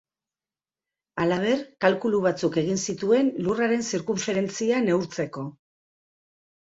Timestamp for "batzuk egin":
2.23-2.79